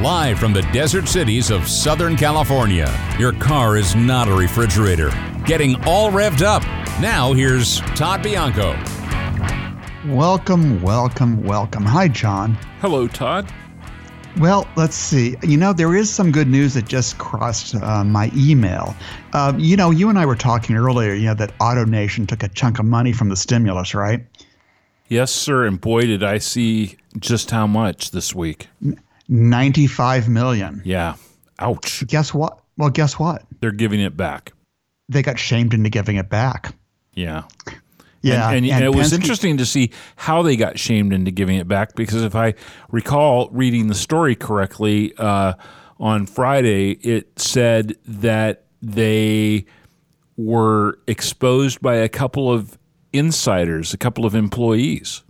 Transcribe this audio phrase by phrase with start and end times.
[0.00, 2.88] Live from the desert cities of Southern California,
[3.18, 5.10] your car is not a refrigerator.
[5.44, 6.62] Getting all revved up.
[7.00, 8.78] Now, here's Todd Bianco.
[10.06, 11.84] Welcome, welcome, welcome.
[11.84, 12.56] Hi, John.
[12.80, 13.52] Hello, Todd.
[14.38, 15.34] Well, let's see.
[15.42, 18.94] You know, there is some good news that just crossed uh, my email.
[19.32, 22.48] Uh, you know, you and I were talking earlier, you know, that AutoNation took a
[22.48, 24.24] chunk of money from the stimulus, right?
[25.08, 25.66] Yes, sir.
[25.66, 28.68] And boy, did I see just how much this week.
[29.28, 30.82] 95 million.
[30.84, 31.16] Yeah.
[31.58, 32.06] Ouch.
[32.06, 32.60] Guess what?
[32.76, 33.44] Well, guess what?
[33.60, 34.52] They're giving it back.
[35.08, 36.74] They got shamed into giving it back.
[37.14, 37.44] Yeah.
[38.22, 38.48] Yeah.
[38.48, 41.68] And, and, and it was interesting to see how they got shamed into giving it
[41.68, 42.54] back because if I
[42.90, 45.54] recall reading the story correctly uh,
[45.98, 49.66] on Friday, it said that they
[50.36, 52.78] were exposed by a couple of
[53.12, 55.22] insiders, a couple of employees.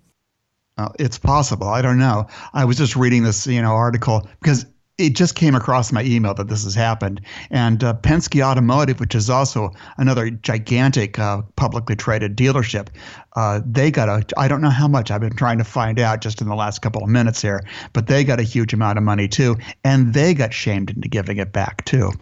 [0.79, 1.69] Uh, it's possible.
[1.69, 2.27] I don't know.
[2.55, 4.65] I was just reading this, you know, article because
[4.97, 7.21] it just came across my email that this has happened.
[7.51, 12.89] And uh, Penske Automotive, which is also another gigantic uh, publicly traded dealership,
[13.37, 16.21] uh, they got a, I don't know how much, I've been trying to find out
[16.21, 19.05] just in the last couple of minutes here, but they got a huge amount of
[19.05, 19.56] money too.
[19.84, 22.12] And they got shamed into giving it back too.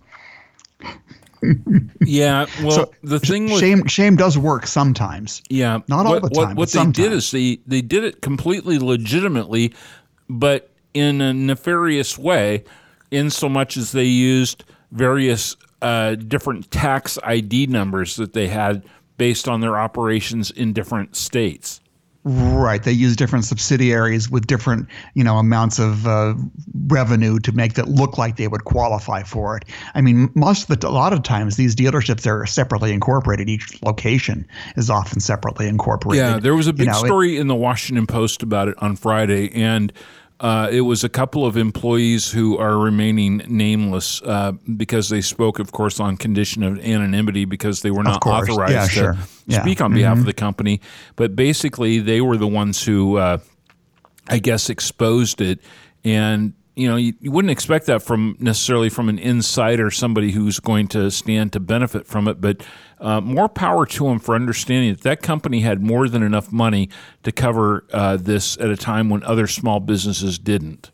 [2.00, 5.42] Yeah, well, so, the thing with shame shame does work sometimes.
[5.48, 6.48] Yeah, not all what, the time.
[6.48, 9.74] What, what they did is they they did it completely legitimately,
[10.28, 12.64] but in a nefarious way,
[13.10, 18.84] in so much as they used various uh, different tax ID numbers that they had
[19.18, 21.80] based on their operations in different states.
[22.28, 22.82] Right.
[22.82, 26.34] They use different subsidiaries with different, you know, amounts of uh,
[26.88, 29.64] revenue to make that look like they would qualify for it.
[29.94, 33.48] I mean, most of the, a lot of times these dealerships are separately incorporated.
[33.48, 36.26] Each location is often separately incorporated.
[36.26, 38.74] Yeah, there was a big you know, story it, in the Washington Post about it
[38.78, 39.92] on Friday, and
[40.38, 45.58] uh, it was a couple of employees who are remaining nameless uh, because they spoke,
[45.58, 49.16] of course, on condition of anonymity because they were not authorized yeah, to sure.
[49.46, 49.62] yeah.
[49.62, 50.20] speak on behalf mm-hmm.
[50.20, 50.80] of the company.
[51.16, 53.38] But basically, they were the ones who, uh,
[54.28, 55.60] I guess, exposed it.
[56.04, 60.60] And you know, you, you, wouldn't expect that from necessarily from an insider, somebody who's
[60.60, 62.42] going to stand to benefit from it.
[62.42, 62.62] But
[63.00, 66.88] uh, more power to them for understanding that that company had more than enough money
[67.22, 70.90] to cover uh, this at a time when other small businesses didn't.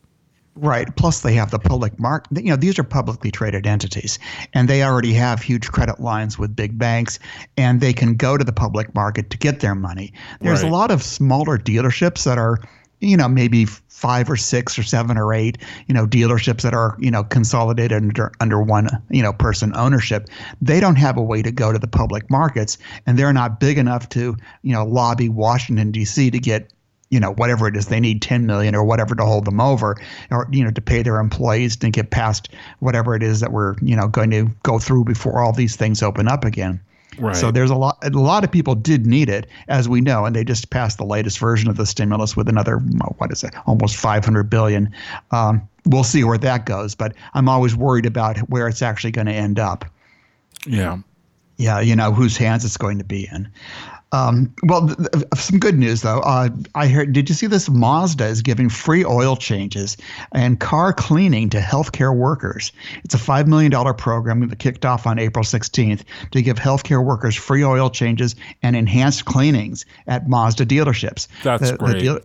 [0.54, 0.94] Right.
[0.96, 2.42] Plus, they have the public market.
[2.44, 4.18] You know, these are publicly traded entities,
[4.52, 7.18] and they already have huge credit lines with big banks,
[7.56, 10.12] and they can go to the public market to get their money.
[10.40, 10.70] There's right.
[10.70, 12.58] a lot of smaller dealerships that are
[13.02, 15.58] you know, maybe five or six or seven or eight,
[15.88, 20.28] you know, dealerships that are, you know, consolidated under, under one, you know, person ownership,
[20.60, 23.76] they don't have a way to go to the public markets and they're not big
[23.76, 26.30] enough to, you know, lobby Washington, D.C.
[26.30, 26.72] to get
[27.10, 29.96] you know whatever it is they need 10 million or whatever to hold them over
[30.30, 32.48] or you know to pay their employees to get past
[32.78, 36.02] whatever it is that we're you know going to go through before all these things
[36.02, 36.80] open up again
[37.18, 37.36] Right.
[37.36, 40.34] So there's a lot a lot of people did need it as we know and
[40.34, 42.78] they just passed the latest version of the stimulus with another
[43.18, 44.92] what is it almost 500 billion.
[45.30, 49.26] Um, we'll see where that goes, but I'm always worried about where it's actually going
[49.26, 49.84] to end up.
[50.66, 50.98] Yeah.
[51.58, 53.48] Yeah, you know whose hands it's going to be in.
[54.12, 56.20] Um, well, th- th- some good news though.
[56.20, 57.12] Uh, I heard.
[57.12, 57.68] Did you see this?
[57.70, 59.96] Mazda is giving free oil changes
[60.32, 62.72] and car cleaning to healthcare workers.
[63.04, 66.02] It's a five million dollar program that kicked off on April 16th
[66.32, 71.28] to give healthcare workers free oil changes and enhanced cleanings at Mazda dealerships.
[71.42, 71.94] That's the, great.
[71.94, 72.20] The deal-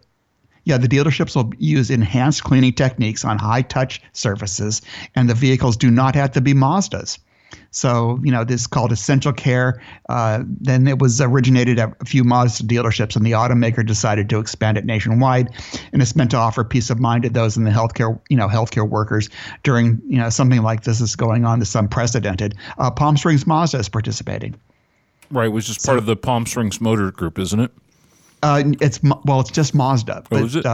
[0.65, 4.81] yeah, the dealerships will use enhanced cleaning techniques on high touch surfaces,
[5.15, 7.19] and the vehicles do not have to be Mazdas.
[7.71, 9.81] So, you know, this is called Essential Care.
[10.09, 14.39] Uh, then it was originated at a few Mazda dealerships, and the automaker decided to
[14.39, 15.49] expand it nationwide.
[15.93, 18.47] And it's meant to offer peace of mind to those in the healthcare, you know,
[18.47, 19.29] healthcare workers
[19.63, 21.59] during, you know, something like this is going on.
[21.59, 22.55] This unprecedented.
[22.77, 24.55] Uh, Palm Springs Mazda is participating.
[25.29, 27.71] Right, which is part of the Palm Springs Motor Group, isn't it?
[28.41, 30.23] Uh, it's well, it's just Mazda.
[30.31, 30.65] Oh, is it?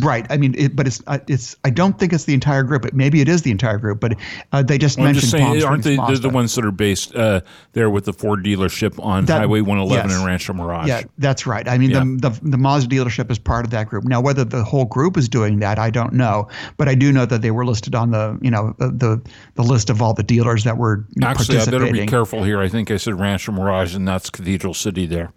[0.00, 0.26] Right.
[0.30, 1.56] I mean, it, but it's uh, it's.
[1.64, 2.84] I don't think it's the entire group.
[2.84, 4.14] It, maybe it is the entire group, but
[4.52, 5.20] uh, they just Well, I'm mentioned.
[5.22, 7.40] just saying, aren't they the ones that are based uh,
[7.72, 10.18] there with the Ford dealership on That- Highway 111 yes.
[10.20, 10.88] in Rancho Mirage?
[10.88, 11.66] Yeah, that's right.
[11.68, 12.00] I mean, Yeah.
[12.00, 14.04] the, the the Mazda dealership is part of that group.
[14.04, 16.48] Now, whether the whole group is doing that, I don't know.
[16.76, 19.22] But I do know that they were listed on the you know the the,
[19.54, 22.60] the list of all the dealers that were Actually, I better be careful here.
[22.60, 25.32] I think I said Rancho Mirage, and that's Cathedral City there.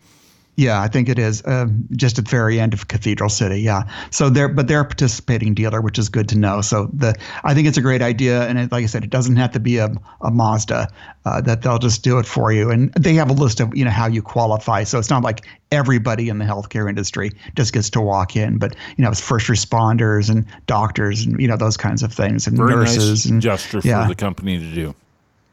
[0.58, 3.60] Yeah, I think it is uh, just at the very end of Cathedral City.
[3.60, 6.62] Yeah, so they're but they're a participating dealer, which is good to know.
[6.62, 7.14] So the
[7.44, 9.60] I think it's a great idea, and it, like I said, it doesn't have to
[9.60, 9.90] be a,
[10.22, 10.88] a Mazda.
[11.26, 13.84] Uh, that they'll just do it for you, and they have a list of you
[13.84, 14.84] know how you qualify.
[14.84, 18.76] So it's not like everybody in the healthcare industry just gets to walk in, but
[18.96, 22.56] you know it's first responders and doctors and you know those kinds of things and
[22.58, 24.04] Very nurses nice and gesture yeah.
[24.04, 24.96] for the company to do.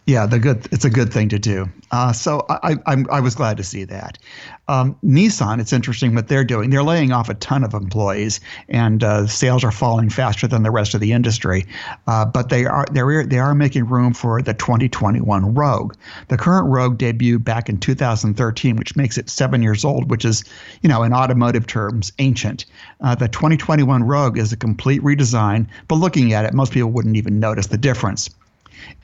[0.04, 0.66] Yeah, the good.
[0.72, 1.70] It's a good thing to do.
[1.92, 4.18] Uh, so I, I, I was glad to see that.
[4.66, 6.70] Um, Nissan, it's interesting what they're doing.
[6.70, 10.72] They're laying off a ton of employees, and uh, sales are falling faster than the
[10.72, 11.66] rest of the industry.
[12.08, 15.94] Uh, but they are they are they are making room for the 2021 Rogue.
[16.26, 20.42] The current Rogue debuted back in 2013, which makes it seven years old, which is
[20.82, 22.64] you know in automotive terms ancient.
[23.00, 27.16] Uh, the 2021 Rogue is a complete redesign, but looking at it, most people wouldn't
[27.16, 28.30] even notice the difference.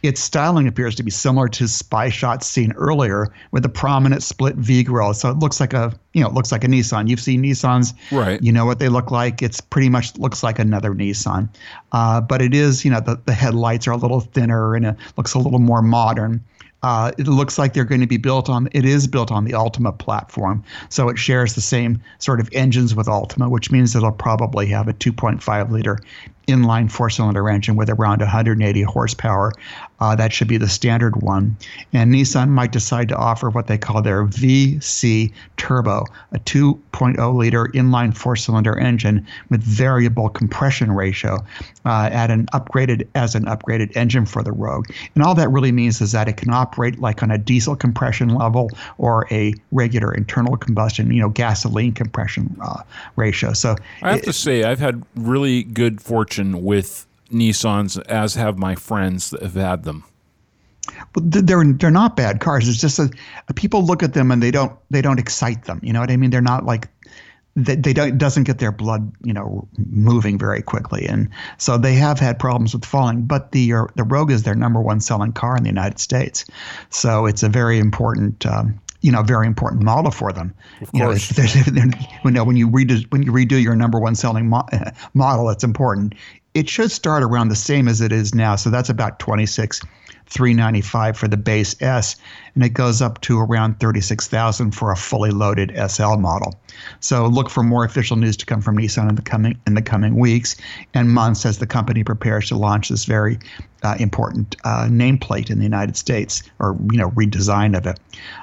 [0.03, 4.55] Its styling appears to be similar to spy shots seen earlier with a prominent split
[4.57, 5.15] V grill.
[5.15, 7.09] So it looks like a you know it looks like a Nissan.
[7.09, 8.43] You've seen Nissans, Right.
[8.43, 9.43] You know what they look like.
[9.43, 11.49] It's pretty much looks like another Nissan,
[11.93, 14.97] uh, but it is you know the, the headlights are a little thinner and it
[15.17, 16.45] looks a little more modern.
[16.83, 18.69] Uh, it looks like they're going to be built on.
[18.73, 22.95] It is built on the Altima platform, so it shares the same sort of engines
[22.95, 25.99] with Altima, which means it'll probably have a 2.5 liter
[26.49, 29.53] inline four-cylinder engine with around 180 horsepower.
[30.01, 31.57] Uh, that should be the standard one.
[31.93, 37.67] And Nissan might decide to offer what they call their VC Turbo, a 2.0 liter
[37.75, 41.39] inline four-cylinder engine with variable compression ratio,
[41.85, 44.87] uh, at an upgraded as an upgraded engine for the Rogue.
[45.15, 48.29] And all that really means is that it can operate like on a diesel compression
[48.29, 52.83] level or a regular internal combustion, you know, gasoline compression uh,
[53.17, 53.53] ratio.
[53.53, 58.75] So I have to say, I've had really good fortune with Nissans, as have my
[58.75, 60.05] friends that have had them.
[61.15, 62.69] they're they're not bad cars.
[62.69, 63.13] It's just that
[63.55, 65.81] people look at them and they don't they don't excite them.
[65.83, 66.31] You know what I mean?
[66.31, 66.89] They're not like
[67.57, 71.29] they, they don't doesn't get their blood you know moving very quickly, and
[71.59, 73.23] so they have had problems with falling.
[73.27, 76.45] But the uh, the Rogue is their number one selling car in the United States,
[76.91, 78.47] so it's a very important.
[78.47, 80.53] Um, you know, very important model for them.
[80.81, 81.31] Of you know, course.
[81.31, 84.49] it's- they're- they're- you know, when you redo when you redo your number one selling
[84.49, 84.67] mo-
[85.15, 86.17] model, it's important.
[86.55, 89.81] It should start around the same as it is now, so that's about twenty six.
[90.29, 92.17] 395 for the base S,
[92.55, 96.55] and it goes up to around 36,000 for a fully loaded SL model.
[97.01, 99.83] So look for more official news to come from Nissan in the coming in the
[99.83, 100.57] coming weeks
[100.95, 103.39] and months as the company prepares to launch this very
[103.83, 107.99] uh, important uh, nameplate in the United States, or you know redesign of it.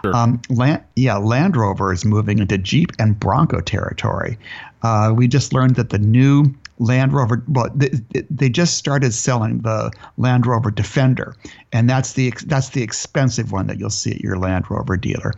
[0.05, 4.37] Um, Land, yeah, Land Rover is moving into Jeep and Bronco territory.
[4.81, 7.89] Uh, we just learned that the new Land Rover, well, they,
[8.29, 11.35] they just started selling the Land Rover Defender,
[11.71, 15.33] and that's the that's the expensive one that you'll see at your Land Rover dealer,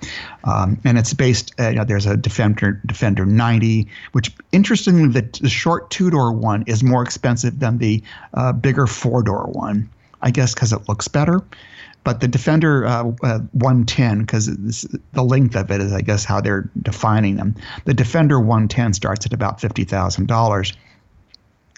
[0.45, 1.54] um, and it's based.
[1.60, 6.31] Uh, you know, there's a Defender Defender 90, which interestingly, the, the short two door
[6.31, 8.01] one is more expensive than the
[8.34, 9.89] uh, bigger four door one.
[10.24, 11.44] I guess because it looks better.
[12.04, 14.48] But the Defender uh, uh, 110, because
[15.12, 17.54] the length of it is, I guess, how they're defining them.
[17.84, 20.74] The Defender 110 starts at about fifty thousand dollars.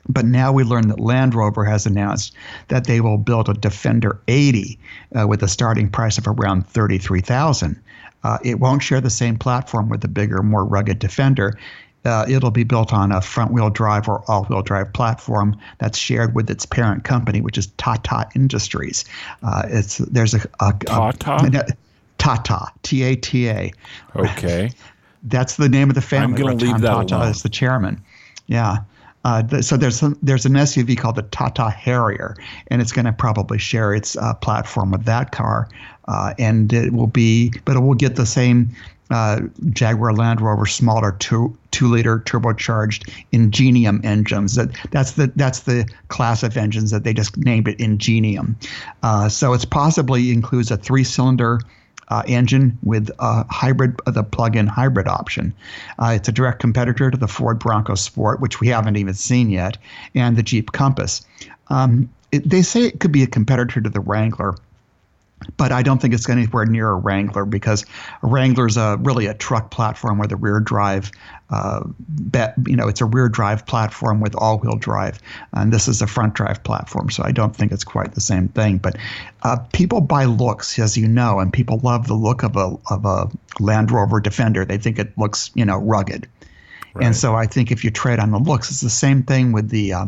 [0.09, 2.33] But now we learn that Land Rover has announced
[2.67, 4.79] that they will build a Defender 80
[5.15, 7.79] uh, with a starting price of around 33,000.
[8.23, 11.57] Uh, it won't share the same platform with the bigger, more rugged Defender.
[12.05, 16.49] Uh, it'll be built on a front-wheel drive or all-wheel drive platform that's shared with
[16.49, 19.05] its parent company, which is Tata Industries.
[19.43, 21.75] Uh, it's there's a, a, a Tata?
[22.17, 23.71] Tata T A T A.
[24.15, 24.71] Okay.
[25.23, 26.25] That's the name of the family.
[26.25, 27.29] I'm gonna Ratan leave that Tata alone.
[27.29, 28.01] is the chairman.
[28.47, 28.77] Yeah.
[29.25, 32.35] Uh, so there's some, there's an SUV called the Tata Harrier,
[32.67, 35.67] and it's going to probably share its uh, platform with that car,
[36.07, 38.69] uh, and it will be, but it will get the same
[39.11, 44.55] uh, Jaguar Land Rover smaller two two liter turbocharged Ingenium engines.
[44.55, 48.55] That that's the that's the class of engines that they just named it Ingenium.
[49.01, 51.59] Uh, so it's possibly includes a three cylinder
[52.09, 55.53] uh, engine with a hybrid, uh, the plug-in hybrid option.
[55.99, 59.49] Uh, it's a direct competitor to the Ford Bronco Sport, which we haven't even seen
[59.49, 59.77] yet,
[60.15, 61.21] and the Jeep Compass.
[61.67, 64.55] Um, it, they say it could be a competitor to the Wrangler.
[65.57, 67.85] But I don't think it's anywhere near a Wrangler because
[68.23, 71.11] a Wrangler is a, really a truck platform with a rear drive.
[71.49, 75.19] Uh, bet, you know, it's a rear drive platform with all-wheel drive,
[75.53, 77.09] and this is a front drive platform.
[77.09, 78.77] So I don't think it's quite the same thing.
[78.77, 78.97] But
[79.43, 83.05] uh, people buy looks, as you know, and people love the look of a of
[83.05, 83.29] a
[83.59, 84.63] Land Rover Defender.
[84.63, 86.27] They think it looks, you know, rugged.
[86.93, 87.05] Right.
[87.05, 89.69] And so I think if you trade on the looks, it's the same thing with
[89.69, 90.05] the uh,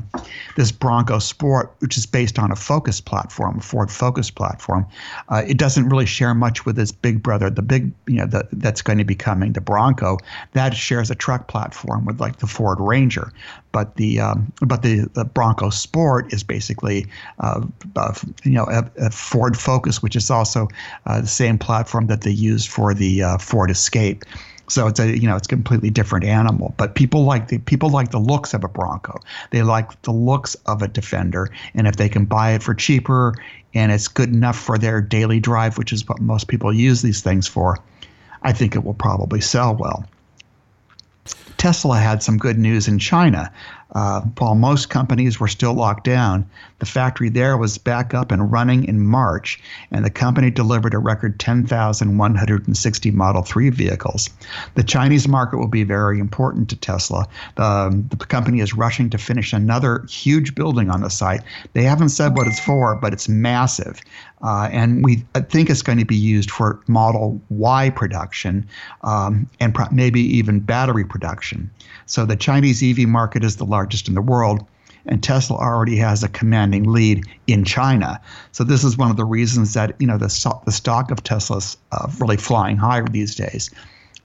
[0.56, 4.86] this Bronco Sport, which is based on a Focus platform, a Ford Focus platform.
[5.30, 8.48] Uh, it doesn't really share much with its big brother, the big you know the,
[8.54, 10.18] that's going to be coming, the Bronco.
[10.54, 13.32] That shares a truck platform with like the Ford Ranger,
[13.72, 17.06] but the um, but the, the Bronco Sport is basically
[17.40, 17.62] uh,
[17.96, 20.68] uh you know a, a, Ford Focus, which is also
[21.06, 24.26] uh, the same platform that they use for the uh, Ford Escape.
[24.72, 26.74] So it's a you know it's a completely different animal.
[26.78, 29.20] But people like the people like the looks of a Bronco.
[29.52, 33.36] They like the looks of a Defender, and if they can buy it for cheaper
[33.74, 37.22] and it's good enough for their daily drive, which is what most people use these
[37.22, 37.78] things for,
[38.44, 40.06] I think it will probably sell well.
[41.62, 43.52] Tesla had some good news in China.
[43.92, 46.50] Uh, while most companies were still locked down,
[46.80, 50.98] the factory there was back up and running in March, and the company delivered a
[50.98, 54.32] record 10,160 Model 3 vehicles.
[54.74, 57.28] The Chinese market will be very important to Tesla.
[57.58, 61.42] Um, the company is rushing to finish another huge building on the site.
[61.74, 64.02] They haven't said what it's for, but it's massive.
[64.44, 65.18] Uh, and we
[65.50, 68.68] think it's going to be used for Model Y production
[69.04, 71.70] um, and pro- maybe even battery production.
[72.08, 74.66] So the Chinese EV market is the largest in the world,
[75.06, 78.20] and Tesla already has a commanding lead in China.
[78.52, 81.78] So this is one of the reasons that you know the the stock of Tesla's
[81.92, 83.70] uh, really flying higher these days,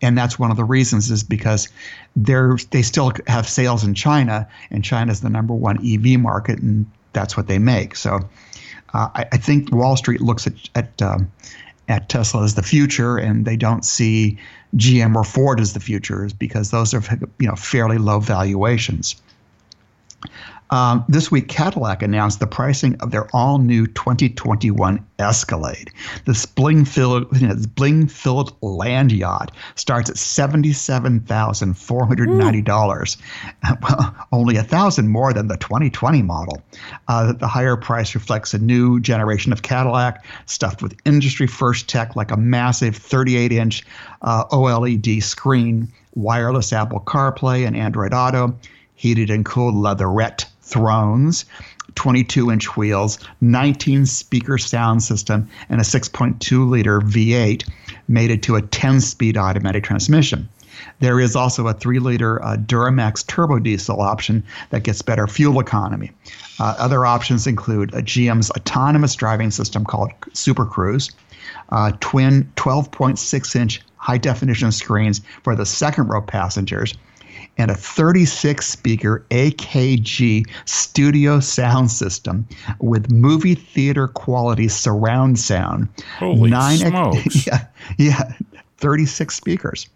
[0.01, 1.69] and that's one of the reasons is because
[2.15, 6.59] they're they still have sales in China, and China is the number one EV market,
[6.59, 7.97] and that's what they make.
[7.97, 8.21] So
[8.97, 11.31] uh, I, I, think Wall Street looks at at um,
[11.89, 14.39] at Tesla as the future, and they don't see
[14.77, 17.03] GM or Ford as the future, because those are
[17.39, 19.21] you know fairly low valuations.
[20.71, 25.91] Um, this week, Cadillac announced the pricing of their all new 2021 Escalade.
[26.25, 33.17] The Springfield, you know, Springfield Land Yacht starts at $77,490,
[33.83, 36.63] well, only a thousand more than the 2020 model.
[37.09, 42.17] Uh, the higher price reflects a new generation of Cadillac stuffed with industry first tech
[42.17, 43.85] like a massive 38 inch
[44.23, 48.59] uh, OLED screen, wireless Apple CarPlay, and Android Auto
[48.97, 51.45] heated and cooled leatherette thrones,
[51.95, 57.69] 22 inch wheels, 19 speaker sound system, and a 6.2 liter V8
[58.09, 60.49] mated to a 10 speed automatic transmission.
[61.01, 65.61] There is also a 3 liter uh, Duramax turbo diesel option that gets better fuel
[65.61, 66.11] economy.
[66.59, 71.11] Uh, other options include a GM's autonomous driving system called Super Cruise,
[71.71, 76.95] uh, twin 12.6 inch high definition screens for the second row passengers,
[77.59, 82.47] and a 36 speaker AKG studio sound system
[82.81, 85.89] with movie theater quality surround sound.
[86.19, 87.47] Holy Nine, smokes.
[87.47, 87.67] Yeah,
[87.99, 88.33] yeah
[88.79, 89.89] 36 speakers.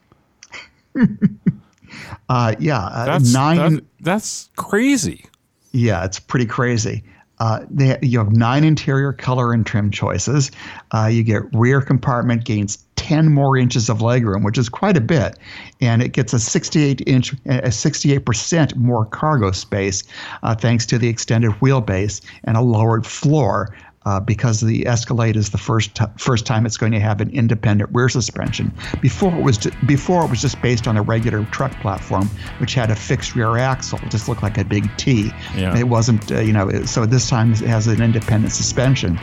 [2.28, 3.74] uh, yeah, uh, that's, nine.
[3.74, 5.26] That, that's crazy.
[5.72, 7.04] Yeah, it's pretty crazy.
[7.40, 10.50] Uh, they, you have nine interior color and trim choices.
[10.92, 15.00] Uh, you get rear compartment gains 10 more inches of legroom, which is quite a
[15.00, 15.38] bit,
[15.80, 20.04] and it gets a 68 inch, a 68% more cargo space
[20.42, 23.74] uh, thanks to the extended wheelbase and a lowered floor.
[24.06, 27.28] Uh, because the Escalade is the first t- first time it's going to have an
[27.30, 28.72] independent rear suspension.
[29.02, 32.28] Before it was t- before it was just based on a regular truck platform,
[32.60, 33.98] which had a fixed rear axle.
[34.02, 35.30] It just looked like a big T.
[35.54, 35.76] Yeah.
[35.76, 36.68] It wasn't, uh, you know.
[36.70, 39.18] It, so this time it has an independent suspension.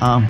[0.00, 0.26] Um,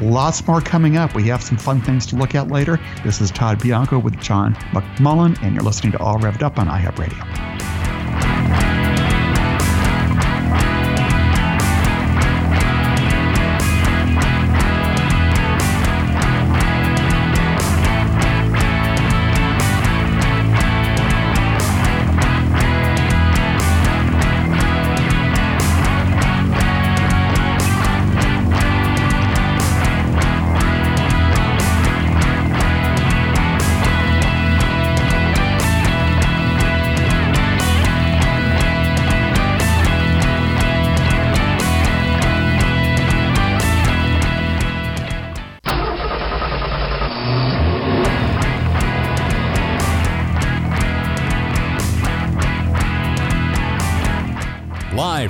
[0.00, 1.14] Lots more coming up.
[1.14, 2.78] We have some fun things to look at later.
[3.04, 6.68] This is Todd Bianco with John McMullen, and you're listening to All Revved Up on
[6.68, 8.87] iHeartRadio.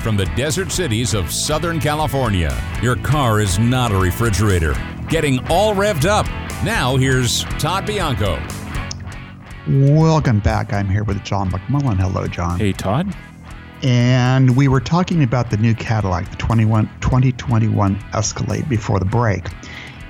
[0.08, 2.58] From the desert cities of Southern California.
[2.80, 4.74] Your car is not a refrigerator.
[5.10, 6.24] Getting all revved up.
[6.64, 8.42] Now, here's Todd Bianco.
[9.68, 10.72] Welcome back.
[10.72, 11.98] I'm here with John McMullen.
[11.98, 12.58] Hello, John.
[12.58, 13.14] Hey, Todd.
[13.82, 19.44] And we were talking about the new Cadillac, the 21, 2021 Escalade, before the break.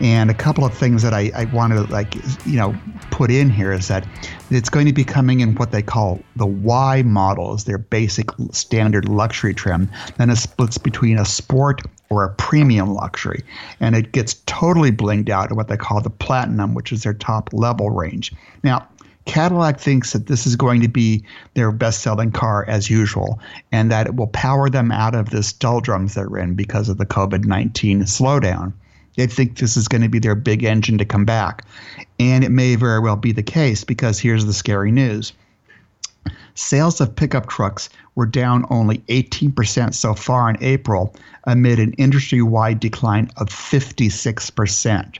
[0.01, 2.15] And a couple of things that I, I want to like
[2.47, 2.77] you know
[3.11, 4.07] put in here is that
[4.51, 8.29] it's going to be coming in what they call the Y model as their basic
[8.53, 9.91] standard luxury trim.
[10.17, 13.43] Then it splits between a sport or a premium luxury,
[13.81, 17.15] and it gets totally blinged out at what they call the platinum, which is their
[17.15, 18.33] top level range.
[18.63, 18.89] Now
[19.29, 23.39] Cadillac thinks that this is going to be their best selling car as usual,
[23.71, 27.05] and that it will power them out of this doldrums they're in because of the
[27.05, 28.73] COVID 19 slowdown.
[29.19, 31.67] They think this is going to be their big engine to come back.
[32.21, 35.33] And it may very well be the case because here's the scary news.
[36.55, 42.43] Sales of pickup trucks were down only 18% so far in April amid an industry
[42.43, 45.19] wide decline of 56%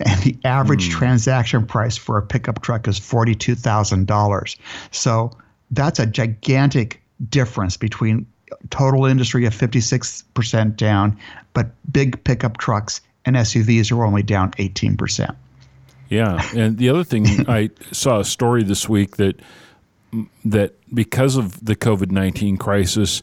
[0.00, 0.92] and the average mm.
[0.92, 4.56] transaction price for a pickup truck is $42,000.
[4.92, 5.32] So
[5.72, 8.26] that's a gigantic difference between
[8.70, 11.18] total industry of 56% down,
[11.52, 15.34] but big pickup trucks and SUVs are only down 18%.
[16.10, 19.40] Yeah, and the other thing I saw a story this week that
[20.44, 23.22] that because of the COVID-19 crisis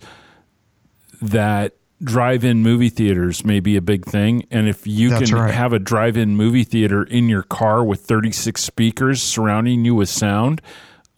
[1.21, 1.73] that
[2.03, 5.53] drive-in movie theaters may be a big thing and if you That's can right.
[5.53, 10.61] have a drive-in movie theater in your car with 36 speakers surrounding you with sound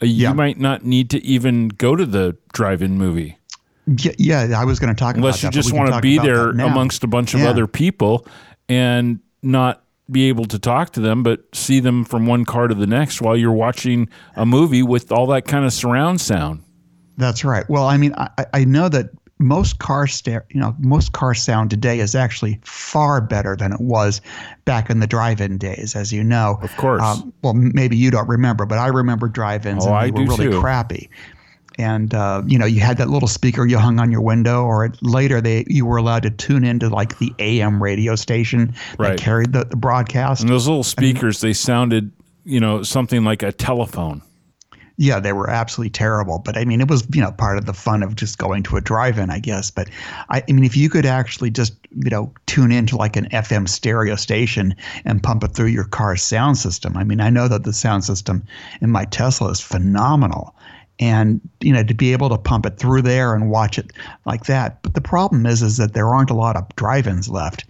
[0.01, 0.33] uh, you yeah.
[0.33, 3.38] might not need to even go to the drive-in movie
[3.87, 5.27] yeah, yeah i was going to talk about that.
[5.27, 7.49] unless you that, just want to be there amongst a bunch of yeah.
[7.49, 8.25] other people
[8.69, 12.75] and not be able to talk to them but see them from one car to
[12.75, 16.61] the next while you're watching a movie with all that kind of surround sound
[17.17, 19.09] that's right well i mean i, I know that
[19.43, 23.81] most car sta- you know most car sound today is actually far better than it
[23.81, 24.21] was
[24.65, 28.27] back in the drive-in days as you know of course um, well maybe you don't
[28.27, 30.61] remember but i remember drive-ins oh, and they I were really too.
[30.61, 31.09] crappy
[31.77, 34.92] and uh, you know you had that little speaker you hung on your window or
[35.01, 39.20] later they you were allowed to tune into like the am radio station that right.
[39.20, 42.12] carried the, the broadcast and those little speakers they sounded
[42.46, 44.22] you know something like a telephone
[44.98, 46.39] yeah, they were absolutely terrible.
[46.39, 48.77] But I mean, it was you know part of the fun of just going to
[48.77, 49.72] a drive-in, I guess.
[49.72, 49.89] But
[50.30, 53.68] I, I mean, if you could actually just you know tune into like an FM
[53.68, 54.75] stereo station
[55.06, 56.96] and pump it through your car's sound system.
[56.96, 58.44] I mean, I know that the sound system
[58.82, 60.56] in my Tesla is phenomenal,
[61.03, 63.91] and you know to be able to pump it through there and watch it
[64.25, 64.81] like that.
[64.81, 67.65] But the problem is, is that there aren't a lot of drive-ins left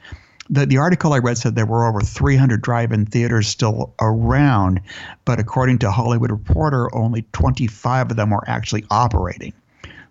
[0.50, 4.82] the, the article I read said there were over 300 drive-in theaters still around,
[5.25, 9.54] but according to Hollywood Reporter, only 25 of them were actually operating.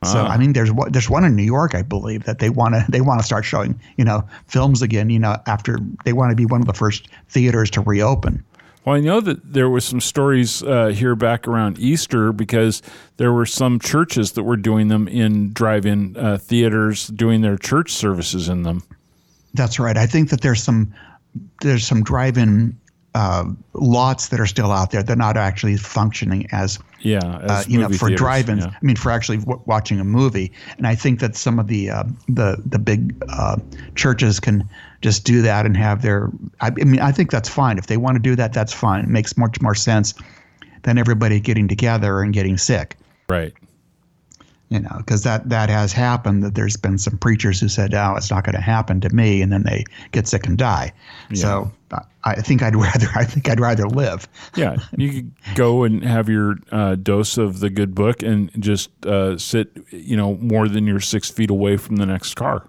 [0.05, 0.29] So ah.
[0.29, 3.01] I mean, there's there's one in New York, I believe, that they want to they
[3.01, 5.11] want to start showing you know films again.
[5.11, 8.45] You know, after they want to be one of the first theaters to reopen.
[8.85, 12.83] Well, I know that there was some stories uh, here back around Easter because
[13.17, 17.93] there were some churches that were doing them in drive-in uh, theaters, doing their church
[17.93, 18.83] services in them.
[19.55, 19.97] That's right.
[19.97, 20.93] I think that there's some
[21.61, 22.79] there's some drive-in
[23.15, 25.03] uh, lots that are still out there.
[25.03, 28.65] They're not actually functioning as yeah, as uh, you know, for theaters, drive-ins.
[28.65, 28.71] Yeah.
[28.71, 30.53] I mean, for actually w- watching a movie.
[30.77, 33.57] And I think that some of the uh, the the big uh,
[33.95, 34.69] churches can
[35.01, 36.31] just do that and have their.
[36.61, 38.53] I, I, mean, I think that's fine if they want to do that.
[38.53, 39.05] That's fine.
[39.05, 40.15] It makes much more sense
[40.83, 42.97] than everybody getting together and getting sick.
[43.29, 43.55] Right
[44.73, 46.43] you know, because that that has happened.
[46.43, 49.43] That there's been some preachers who said, "Oh, it's not going to happen to me,"
[49.43, 50.93] and then they get sick and die.
[51.29, 51.37] Yeah.
[51.37, 51.73] So
[52.25, 54.27] I think I'd rather I think I'd rather live.
[54.57, 58.91] yeah, you could go and have your uh, dose of the good book and just
[59.05, 62.67] uh, sit, you know, more than you're six feet away from the next car.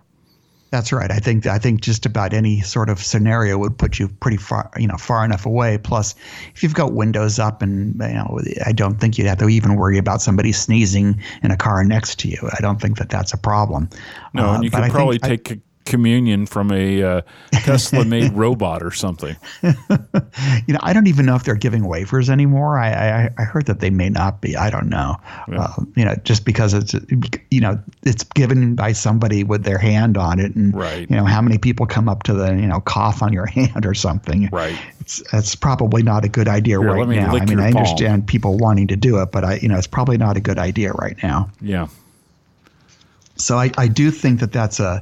[0.73, 1.11] That's right.
[1.11, 4.71] I think I think just about any sort of scenario would put you pretty far,
[4.75, 5.77] you know, far enough away.
[5.77, 6.15] Plus,
[6.55, 9.75] if you've got windows up, and you know, I don't think you'd have to even
[9.75, 12.49] worry about somebody sneezing in a car next to you.
[12.57, 13.87] I don't think that that's a problem.
[14.33, 18.83] No, uh, and you could probably take I, communion from a uh, Tesla made robot
[18.83, 19.35] or something.
[19.63, 19.73] you
[20.73, 22.77] know, I don't even know if they're giving wafers anymore.
[22.77, 24.55] I, I, I heard that they may not be.
[24.55, 25.17] I don't know.
[25.49, 25.61] Yeah.
[25.61, 26.95] Uh, you know, just because it's
[27.51, 31.09] you know it's given by somebody with their hand on it, and right.
[31.09, 33.85] you know how many people come up to the you know cough on your hand
[33.85, 34.49] or something.
[34.51, 34.77] Right.
[34.99, 37.35] It's it's probably not a good idea Here, right now.
[37.35, 38.27] I mean, I understand palm.
[38.27, 40.93] people wanting to do it, but I you know it's probably not a good idea
[40.93, 41.49] right now.
[41.61, 41.87] Yeah.
[43.35, 45.01] So I, I do think that that's a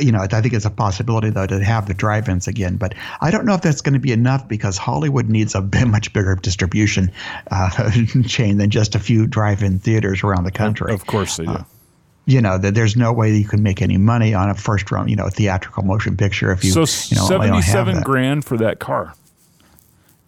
[0.00, 3.30] you know, I think it's a possibility though to have the drive-ins again, but I
[3.30, 6.34] don't know if that's going to be enough because Hollywood needs a bit much bigger
[6.34, 7.12] distribution
[7.50, 7.90] uh,
[8.26, 10.92] chain than just a few drive-in theaters around the country.
[10.92, 11.52] Of course they do.
[11.52, 11.64] Uh,
[12.28, 14.90] you know that there's no way that you can make any money on a first
[14.90, 18.80] run, you know, theatrical motion picture if you, so you know, seventy-seven grand for that
[18.80, 19.14] car.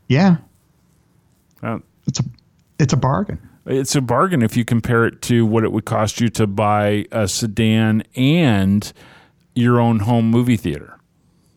[0.06, 0.36] Yeah,
[1.60, 2.24] uh, it's a
[2.78, 3.40] it's a bargain.
[3.66, 7.06] It's a bargain if you compare it to what it would cost you to buy
[7.10, 8.92] a sedan and
[9.58, 10.98] your own home movie theater.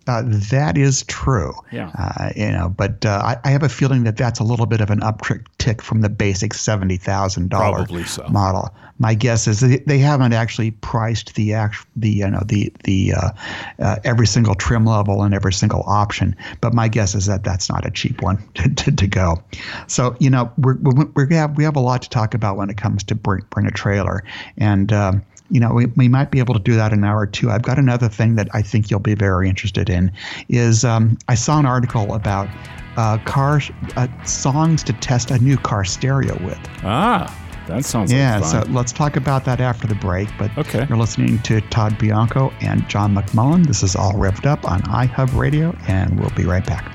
[0.08, 1.54] Uh, that is true.
[1.72, 1.92] Yeah.
[1.96, 4.82] Uh, you know, but uh, I, I have a feeling that that's a little bit
[4.82, 8.28] of an uptick tick from the basic seventy thousand dollar so.
[8.30, 8.74] model.
[8.98, 13.14] My guess is they, they haven't actually priced the act the you know the the
[13.14, 13.30] uh,
[13.78, 16.36] uh, every single trim level and every single option.
[16.62, 19.44] But my guess is that that's not a cheap one to, to, to go.
[19.86, 22.72] So you know we're, we're, we have we have a lot to talk about when
[22.72, 24.24] it comes to bring bring a trailer
[24.58, 24.92] and.
[24.92, 27.28] Um, you know, we, we might be able to do that in an hour or
[27.28, 27.52] two.
[27.52, 30.12] I've got another thing that I think you'll be very interested in.
[30.50, 32.48] Is um, I saw an article about
[32.98, 33.62] uh, car
[33.96, 36.60] uh, songs to test a new car stereo with.
[36.84, 37.34] Ah,
[37.68, 40.30] that sounds Yeah, like so let's talk about that after the break.
[40.38, 40.86] But Okay.
[40.90, 43.66] you're listening to Todd Bianco and John McMullen.
[43.68, 46.92] This is all revved up on iHeartRadio, and we'll be right back.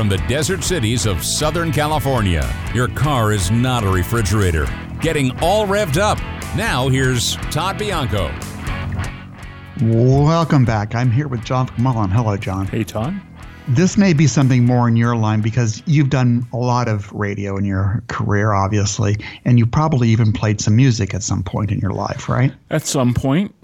[0.00, 4.66] From the desert cities of Southern California, your car is not a refrigerator.
[5.02, 6.16] Getting all revved up.
[6.56, 8.32] Now, here's Todd Bianco.
[9.82, 10.94] Welcome back.
[10.94, 12.10] I'm here with John McMullen.
[12.10, 12.66] Hello, John.
[12.66, 13.20] Hey, Todd.
[13.68, 17.58] This may be something more in your line because you've done a lot of radio
[17.58, 21.78] in your career, obviously, and you probably even played some music at some point in
[21.78, 22.54] your life, right?
[22.70, 23.54] At some point,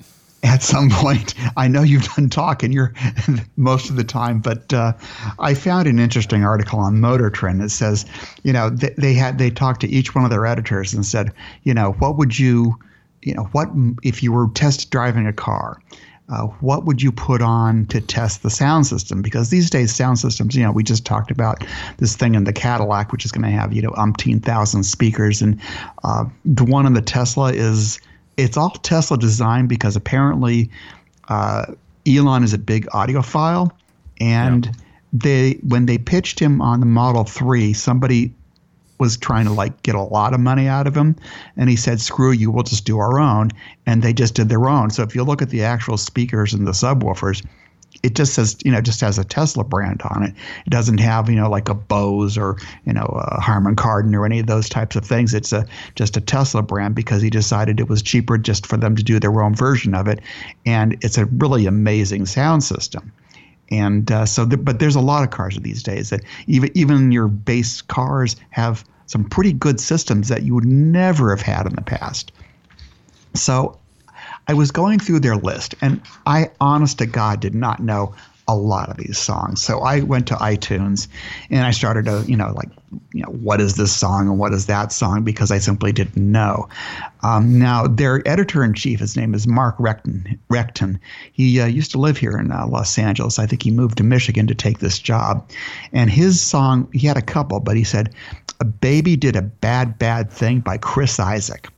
[0.47, 1.35] at some point.
[1.57, 2.93] I know you've done talking you're
[3.57, 4.93] most of the time, but uh,
[5.39, 8.07] I found an interesting article on Motor Trend that says,
[8.43, 11.33] you know, they, they had they talked to each one of their editors and said,
[11.65, 12.79] you know, what would you,
[13.23, 13.69] you know, what
[14.03, 15.81] if you were test driving a car?
[16.29, 19.23] Uh, what would you put on to test the sound system?
[19.23, 21.65] Because these days, sound systems, you know, we just talked about
[21.99, 25.41] this thing in the Cadillac, which is going to have, you know, umpteen thousand speakers.
[25.41, 25.61] And
[26.03, 28.01] uh, the one in the Tesla is,
[28.37, 30.71] it's all Tesla designed because apparently
[31.29, 31.67] uh,
[32.07, 33.71] Elon is a big audiophile.
[34.21, 34.71] And
[35.13, 38.33] they, when they pitched him on the Model 3, somebody
[38.99, 41.17] was trying to like get a lot of money out of him
[41.57, 43.51] and he said screw you we'll just do our own
[43.85, 46.67] and they just did their own so if you look at the actual speakers and
[46.67, 47.45] the subwoofers
[48.03, 50.35] it just says you know just has a tesla brand on it.
[50.67, 54.25] It doesn't have you know like a bose or you know a harman kardon or
[54.25, 55.35] any of those types of things.
[55.35, 58.97] It's a just a tesla brand because he decided it was cheaper just for them
[58.97, 60.21] to do their own version of it.
[60.65, 63.13] And it's a really amazing sound system.
[63.71, 67.11] And uh, so, the, but there's a lot of cars these days that even even
[67.11, 71.75] your base cars have some pretty good systems that you would never have had in
[71.75, 72.33] the past.
[73.35, 73.79] So,
[74.49, 78.15] I was going through their list, and I, honest to God, did not know
[78.49, 79.61] a lot of these songs.
[79.61, 81.09] So I went to iTunes
[81.51, 82.69] and I started to, you know, like,
[83.13, 86.17] you know, what is this song and what is that song because I simply didn't
[86.17, 86.69] know.
[87.23, 90.39] Um, now, their editor in chief, his name is Mark Rechtin.
[90.49, 91.01] Rechtin.
[91.33, 93.41] He uh, used to live here in uh, Los Angeles.
[93.41, 95.51] I think he moved to Michigan to take this job.
[95.93, 98.15] And his song, he had a couple, but he said,
[98.61, 101.73] A Baby Did a Bad, Bad Thing by Chris Isaak.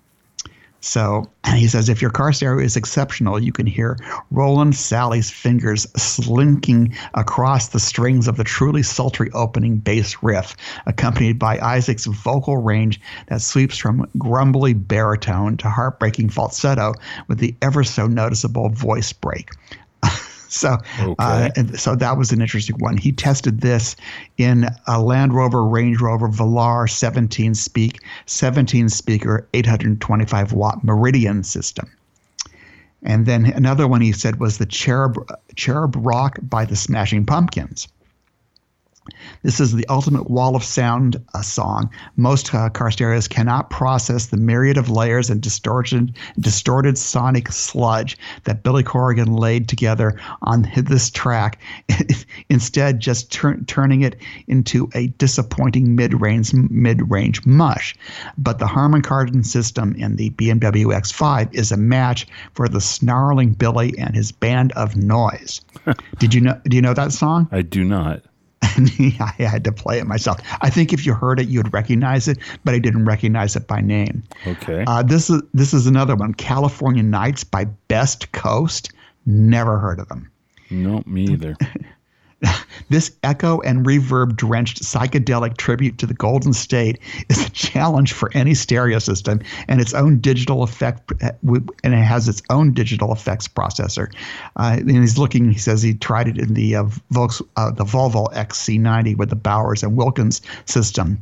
[0.81, 3.99] So he says, if your car stereo is exceptional, you can hear
[4.31, 11.39] Rowland Salley's fingers slinking across the strings of the truly sultry opening bass riff, accompanied
[11.39, 16.95] by Isaak's vocal range that sweeps from grumbly baritone to heartbreaking falsetto
[17.27, 19.51] with the ever so noticeable voice break.
[20.49, 21.15] So, Okay.
[21.19, 22.97] uh, so that was an interesting one.
[22.97, 23.97] He tested this
[24.39, 31.91] in a Land Rover Range Rover Velar 17 speak 17 speaker 825 watt Meridian system.
[33.03, 35.17] And then another one he said was the Cherub
[35.55, 37.87] Cherub Rock by the Smashing Pumpkins.
[39.43, 41.91] This is the ultimate wall of sound uh, song.
[42.17, 48.19] Most uh, car stereos cannot process the myriad of layers and distorted, distorted sonic sludge
[48.45, 51.61] that Billy Corrigan laid together on this track,
[52.49, 57.95] instead just tur- turning it into a disappointing mid-range mid-range mush.
[58.37, 63.53] But the Harman Kardon system in the BMW X5 is a match for the snarling
[63.53, 65.61] Billy and his band of noise.
[66.19, 66.61] Did you know?
[66.65, 67.49] Do you know that song?
[67.53, 68.23] I do not.
[68.77, 70.41] and I had to play it myself.
[70.61, 73.81] I think if you heard it, you'd recognize it, but I didn't recognize it by
[73.81, 74.23] name.
[74.47, 74.85] Okay.
[74.87, 78.93] Uh, this is this is another one, California Nights by Best Coast.
[79.27, 80.31] Never heard of them.
[80.71, 81.57] No, me either.
[82.91, 86.99] This echo and reverb drenched psychedelic tribute to the Golden State
[87.29, 92.29] is a challenge for any stereo system and its own digital effect, and it has
[92.29, 94.13] its own digital effects processor.
[94.57, 95.51] Uh, and he's looking.
[95.51, 99.37] He says he tried it in the uh, Volks, uh, the Volvo XC90 with the
[99.37, 101.21] Bowers and Wilkins system,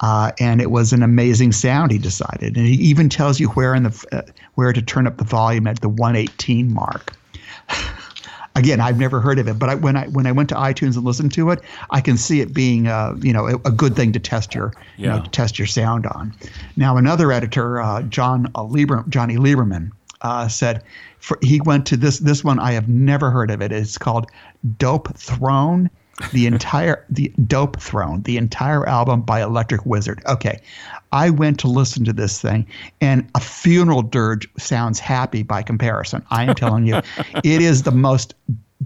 [0.00, 1.92] uh, and it was an amazing sound.
[1.92, 4.22] He decided, and he even tells you where in the uh,
[4.56, 7.14] where to turn up the volume at the 118 mark
[8.56, 10.96] again, I've never heard of it, but I, when I when I went to iTunes
[10.96, 13.94] and listened to it, I can see it being uh, you know a, a, good
[13.94, 15.04] thing to test your yeah.
[15.04, 16.34] you know, to test your sound on.
[16.76, 19.90] Now another editor, uh, John uh, Lieber, Jonny Lieberman,
[20.22, 20.82] uh, said
[21.18, 23.70] for, he went to this this one I have never heard of it.
[23.70, 24.30] It's called
[24.78, 25.90] Dope Throne.
[26.32, 30.22] The entire the Dope Throne, the entire album by Electric Wizard.
[30.26, 30.60] Okay,
[31.12, 32.66] I went to listen to this thing,
[33.00, 36.24] and a funeral dirge sounds happy by comparison.
[36.30, 37.02] I am telling you,
[37.44, 38.34] it is the most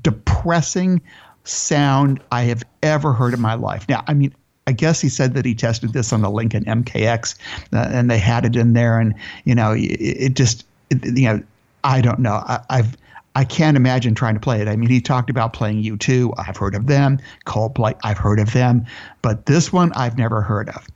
[0.02, 1.00] depressing
[1.44, 3.88] sound I have ever heard in my life.
[3.88, 4.34] Now, I mean,
[4.66, 7.36] I guess he said that he tested this on the Lincoln MKX,
[7.72, 9.14] uh, and they had it in there, and
[9.44, 11.42] you know, it, it just, it, you know,
[11.84, 12.42] I don't know.
[12.46, 12.96] I, I've
[13.40, 14.68] I can't imagine trying to play it.
[14.68, 16.34] I mean, he talked about playing U2.
[16.36, 17.18] I've heard of them.
[17.46, 18.84] Coldplay, I've heard of them.
[19.22, 20.86] But this one, I've never heard of.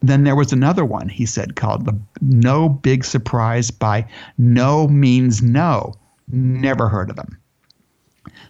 [0.00, 4.04] Then there was another one he said called the No Big Surprise by
[4.40, 5.94] Nomeansno.
[6.26, 7.38] Never heard of them.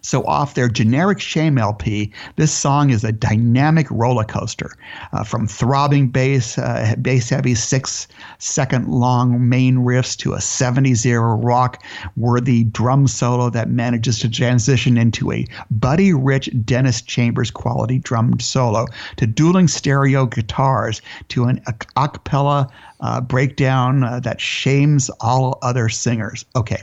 [0.01, 4.71] So, off their generic Shame LP, this song is a dynamic roller coaster
[5.13, 11.07] uh, from throbbing bass, uh, bass heavy six second long main riffs to a 70s
[11.07, 11.83] era rock
[12.17, 18.41] worthy drum solo that manages to transition into a Buddy Rich Dennis Chambers quality drum
[18.41, 22.69] solo to dueling stereo guitars to an a cappella
[23.01, 26.45] uh, breakdown uh, that shames all other singers.
[26.57, 26.83] Okay.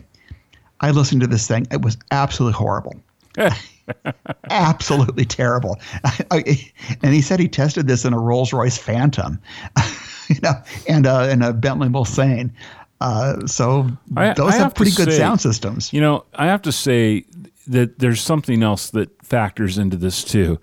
[0.81, 1.67] I listened to this thing.
[1.71, 2.95] It was absolutely horrible.
[4.49, 5.79] absolutely terrible.
[6.21, 9.39] and he said he tested this in a Rolls Royce Phantom,
[10.29, 10.53] you know,
[10.87, 12.51] and uh, and a Bentley Mulsanne.
[13.01, 13.87] Uh, so
[14.17, 15.93] I, those I have, have pretty good say, sound systems.
[15.93, 17.25] You know, I have to say
[17.67, 20.59] that there's something else that factors into this too,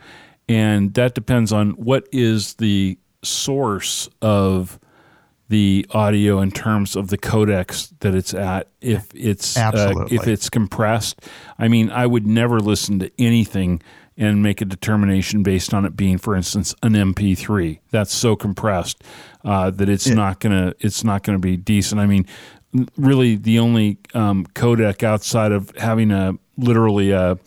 [0.48, 4.78] and that depends on what is the source of
[5.48, 10.50] the audio in terms of the codecs that it's at if it's uh, if it's
[10.50, 11.20] compressed.
[11.58, 13.82] I mean i would never listen to anything
[14.18, 19.02] and make a determination based on it being for instance an mp3 that's so compressed
[19.46, 20.14] uh, that it's yeah.
[20.14, 22.00] not gonna it's not gonna be decent.
[22.00, 22.26] I mean
[22.96, 27.38] really the only um, codec outside of having a literally a,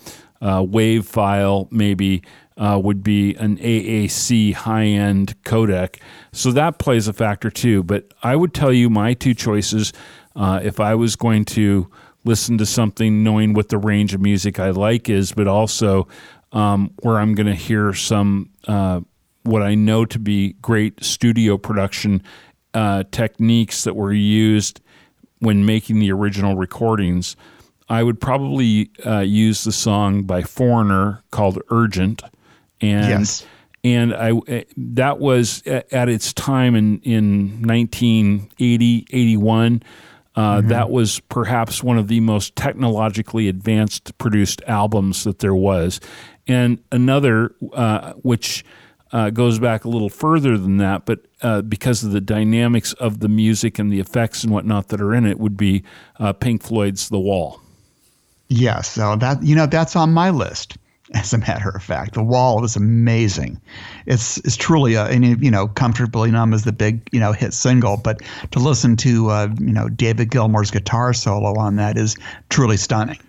[0.42, 2.24] a wave file maybe
[2.60, 6.00] uh, would be an AAC high end codec.
[6.34, 7.84] So that plays a factor too.
[7.84, 9.94] But I would tell you my two choices
[10.36, 11.90] uh, if I was going to
[12.26, 16.08] listen to something knowing what the range of music I like is, but also
[16.52, 19.00] um, where I'm going to hear some uh,
[19.44, 22.22] what I know to be great studio production
[22.74, 24.82] uh, techniques that were used
[25.40, 27.38] when making the original recordings.
[27.88, 32.22] I would probably uh, use the song by Foreigner called Urgent
[32.82, 33.46] and yes.
[33.84, 39.84] and I eh, that was at its time in in 1980 81
[40.36, 40.68] uh, mm-hmm.
[40.70, 46.00] that was perhaps one of the most technologically advanced produced albums that there was
[46.48, 48.64] and another uh, which
[49.12, 53.20] uh, goes back a little further than that, but uh, because of the dynamics of
[53.20, 55.84] the music and the effects and whatnot that are in it, would be
[56.20, 57.60] uh, Pink Floyd's "The Wall."
[58.50, 60.78] Yes, so that you know that's on my list
[61.14, 62.14] as a matter of fact.
[62.14, 63.60] The Wall is amazing.
[64.06, 67.54] It's it's truly a and you know comfortably numb is the big you know hit
[67.54, 72.16] single, but to listen to uh, you know David Gilmour's guitar solo on that is
[72.50, 73.20] truly stunning.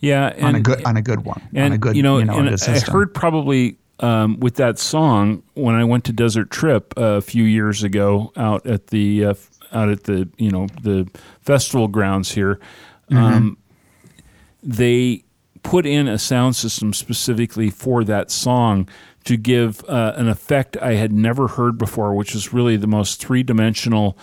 [0.00, 1.42] Yeah, and, on a good on a good one.
[1.54, 5.42] And on a good you know, you know I heard probably um, with that song
[5.54, 9.34] when I went to Desert Trip uh, a few years ago out at the uh,
[9.72, 11.08] out at the you know the
[11.40, 12.58] festival grounds here.
[13.10, 13.16] Mm-hmm.
[13.16, 13.58] Um,
[14.62, 15.24] they
[15.62, 18.88] put in a sound system specifically for that song
[19.24, 23.20] to give uh, an effect I had never heard before, which is really the most
[23.20, 24.16] three dimensional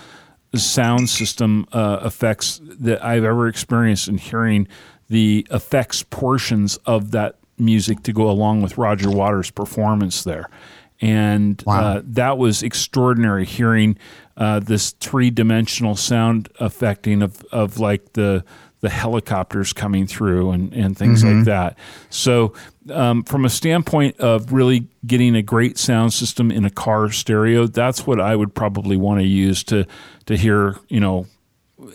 [0.56, 4.68] sound system uh, effects that I've ever experienced in hearing
[5.10, 10.50] the effects portions of that music to go along with Roger Waters' performance there.
[11.00, 11.82] And wow.
[11.82, 13.98] uh, that was extraordinary hearing
[14.36, 18.44] uh, this three dimensional sound affecting of, of like the
[18.82, 21.78] the helicopters coming through and, and things like that.
[22.10, 22.54] So,
[22.92, 27.66] um, from a standpoint of really getting a great sound system in a car stereo,
[27.68, 29.86] that's what I would probably want to use to
[30.28, 31.26] to hear, you know,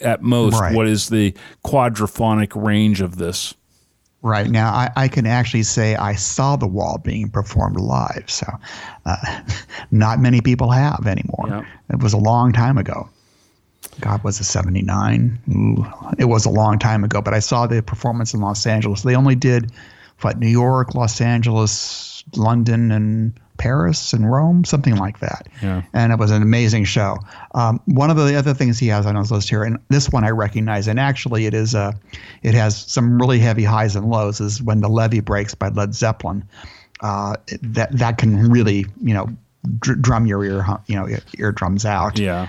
[0.00, 0.74] at most Right.
[0.74, 3.54] what is the quadraphonic range of this.
[4.24, 8.24] Right now, I, I can actually say I saw the wall being performed live.
[8.28, 8.46] So,
[9.04, 9.16] uh,
[9.90, 11.66] not many people have anymore.
[11.90, 13.08] It was a long time ago.
[14.00, 15.38] God, was it 79?
[15.50, 15.86] Ooh,
[16.18, 19.02] it was a long time ago, but I saw the performance in Los Angeles.
[19.02, 19.72] They only did,
[20.20, 25.46] what, New York, Los Angeles, London, and Paris and Rome, something like that.
[25.62, 25.82] Yeah.
[25.92, 27.18] And it was an amazing show.
[27.54, 30.24] Um, one of the other things he has on his list here, and this one
[30.24, 31.92] I recognize, and actually it is uh,
[32.42, 35.94] it has some really heavy highs and lows, is when the levee breaks by Led
[35.94, 36.44] Zeppelin.
[37.00, 39.28] Uh, that that can really you know
[39.78, 42.18] dr- drum your ear you know eardrums out.
[42.18, 42.48] Yeah.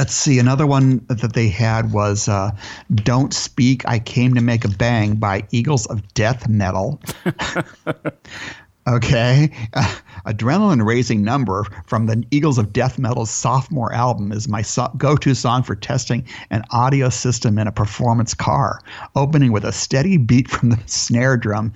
[0.00, 0.38] Let's see.
[0.38, 2.52] Another one that they had was uh,
[2.94, 7.00] "Don't Speak, I Came to Make a Bang" by Eagles of Death Metal.
[8.90, 9.94] okay, uh,
[10.26, 15.62] adrenaline-raising number from the Eagles of Death Metal's sophomore album is my so- go-to song
[15.62, 18.80] for testing an audio system in a performance car.
[19.16, 21.72] Opening with a steady beat from the snare drum,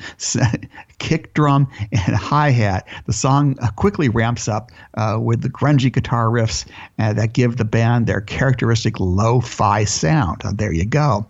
[0.99, 6.27] kick drum, and hi-hat, the song uh, quickly ramps up uh, with the grungy guitar
[6.27, 6.67] riffs
[6.99, 10.43] uh, that give the band their characteristic lo-fi sound.
[10.45, 11.27] Uh, there you go.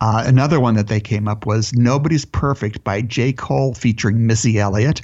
[0.00, 3.32] Uh, another one that they came up was "Nobody's Perfect" by J.
[3.32, 5.00] Cole featuring Missy Elliott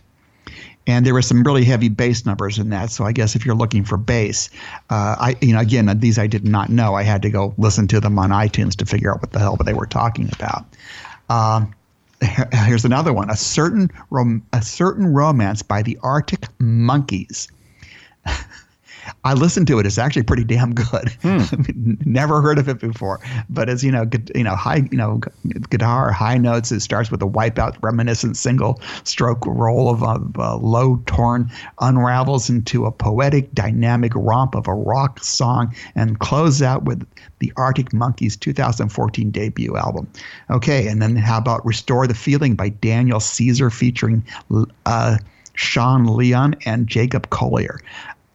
[0.86, 2.90] and there were some really heavy bass numbers in that.
[2.90, 4.50] So I guess if you're looking for bass,
[4.90, 6.94] uh, I you know again these I did not know.
[6.94, 9.56] I had to go listen to them on iTunes to figure out what the hell
[9.64, 10.64] they were talking about.
[11.28, 11.74] Um,
[12.66, 17.48] here's another one: a certain rom- a certain romance by the Arctic Monkeys.
[19.24, 19.86] I listened to it.
[19.86, 21.12] It's actually pretty damn good.
[22.06, 25.18] Never heard of it before, but as you know, gu- you know, high, you know,
[25.18, 25.30] gu-
[25.70, 26.72] guitar high notes.
[26.72, 32.48] It starts with a wipeout reminiscent single stroke roll of a, a low tom unravels
[32.50, 37.06] into a poetic, dynamic romp of a rock song, and closes out with
[37.38, 40.10] the Arctic Monkeys' 2014 debut album.
[40.50, 44.24] Okay, and then how about "Restore the Feeling" by Daniel Caesar featuring
[44.86, 45.18] uh,
[45.54, 47.80] Sean Leon and Jacob Collier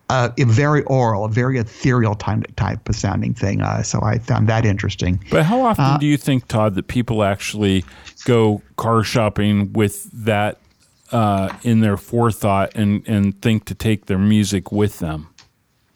[0.10, 3.62] uh, a very oral, a very ethereal type type of sounding thing.
[3.62, 5.24] Uh, so I found that interesting.
[5.32, 7.84] But how often do you think, Todd, that people actually
[8.26, 10.60] go car shopping with that
[11.12, 15.28] uh, in their forethought and, and think to take their music with them?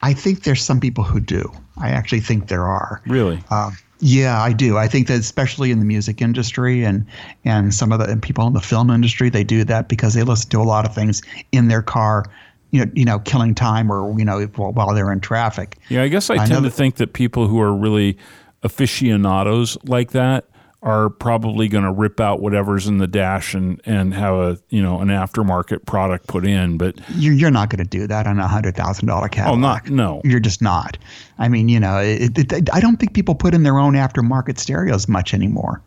[0.02, 1.52] I think there's some people who do.
[1.78, 3.02] I actually think there are.
[3.06, 3.44] Really?
[3.50, 4.78] Uh, yeah, I do.
[4.78, 7.06] I think that especially in the music industry and
[7.44, 10.50] and some of the people in the film industry, they do that because they listen
[10.52, 12.26] to a lot of things in their car.
[12.72, 15.78] You know, you know, killing time or you know while they're in traffic.
[15.90, 18.18] Yeah, I guess I, I tend to that- think that people who are really
[18.64, 20.46] aficionados like that
[20.82, 24.82] are probably going to rip out whatever's in the dash and, and have a you
[24.82, 26.78] know an aftermarket product put in.
[26.78, 29.58] But You're, you're not going to do that on a hundred thousand dollar Cadillac.
[29.58, 30.22] oh, not no.
[30.24, 30.98] You're just not.
[31.38, 34.58] I mean, you know, it, it, I don't think people put in their own aftermarket
[34.58, 35.82] stereos much anymore.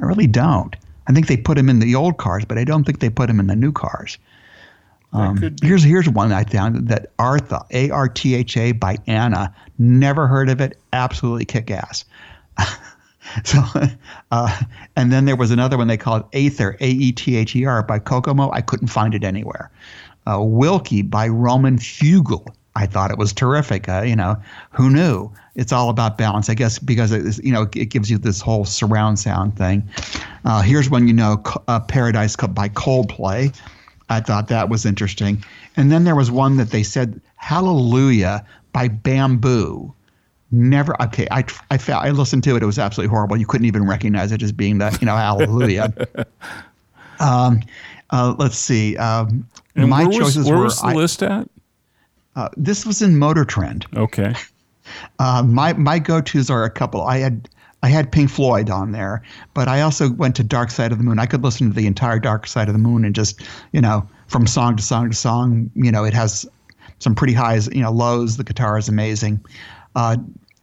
[0.00, 0.74] I really don't.
[1.06, 3.26] I think they put them in the old cars, but I don't think they put
[3.28, 4.18] them in the new cars.
[5.12, 9.54] Um, here's here's one I found that Artha A R T H A by Anna.
[9.78, 10.78] Never heard of it.
[10.92, 12.04] Absolutely kick ass.
[13.44, 13.62] so,
[14.30, 14.60] uh,
[14.96, 17.82] and then there was another one they called Aether A E T H E R
[17.82, 18.50] by Kokomo.
[18.52, 19.70] I couldn't find it anywhere.
[20.26, 22.46] Uh, Wilkie by Roman Fugel.
[22.74, 23.88] I thought it was terrific.
[23.88, 24.36] Uh, you know,
[24.70, 25.30] who knew?
[25.54, 28.40] It's all about balance, I guess, because it is, you know it gives you this
[28.40, 29.86] whole surround sound thing.
[30.46, 33.54] Uh, here's one you know, uh, Paradise by Coldplay.
[34.12, 35.44] I thought that was interesting.
[35.76, 39.92] And then there was one that they said Hallelujah by Bamboo.
[40.50, 41.26] Never okay.
[41.30, 42.62] I I I listened to it.
[42.62, 43.36] It was absolutely horrible.
[43.38, 45.92] You couldn't even recognize it as being the you know Hallelujah.
[47.20, 47.60] um,
[48.10, 48.96] uh, let's see.
[48.98, 51.48] Um, my where was, choices where were was the I- list at?
[52.36, 53.86] uh, this was in Motor Trend.
[53.96, 54.34] Okay.
[55.20, 57.02] Uh, my my go tos are a couple.
[57.02, 57.48] I had
[57.82, 59.22] I had Pink Floyd on there,
[59.54, 61.18] but I also went to Dark Side of the Moon.
[61.18, 63.40] I could listen to the entire Dark Side of the Moon and just
[63.72, 65.70] you know from song to song to song.
[65.74, 66.46] You know, it has
[67.00, 68.36] some pretty highs, you know, lows.
[68.36, 69.44] The guitar is amazing.
[69.94, 70.16] Uh,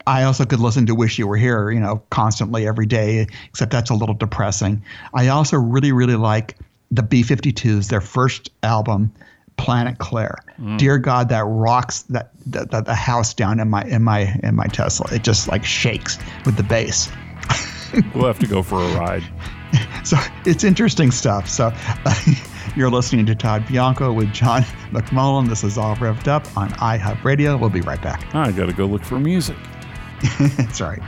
[0.08, 3.72] I also could listen to Wish You Were Here, you know, constantly every day, except
[3.72, 4.82] that's a little depressing.
[5.14, 6.56] I also really, really like
[6.90, 9.14] the B 52s, their first album,
[9.60, 10.38] Planet Claire.
[10.60, 10.78] Mm.
[10.78, 14.56] Dear God, that rocks that the, the, the house down in my in my in
[14.56, 15.14] my Tesla.
[15.14, 17.10] It just like shakes with the bass.
[18.14, 19.24] We'll have to go for a ride.
[20.04, 21.50] So it's interesting stuff.
[21.50, 21.74] So
[22.76, 25.50] you're listening to Todd Bianco with John McMullen.
[25.50, 27.58] This is all revved up on iHub Radio.
[27.58, 28.36] We'll be right back.
[28.36, 29.58] I got to go look for music.
[30.40, 31.02] That's right.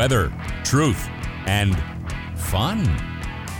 [0.00, 0.32] Weather,
[0.64, 1.10] truth,
[1.44, 1.76] and
[2.34, 2.82] fun.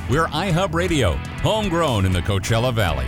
[0.09, 3.07] We're iHub Radio, homegrown in the Coachella Valley.